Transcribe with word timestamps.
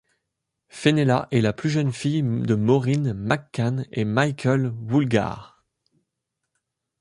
Fenella 0.69 1.27
est 1.29 1.41
la 1.41 1.53
plus 1.53 1.69
jeune 1.69 1.91
fille 1.93 2.23
de 2.23 2.55
Maureen 2.55 3.13
McCann 3.13 3.85
et 3.91 4.03
Michael 4.03 4.73
Woolgar. 4.89 5.63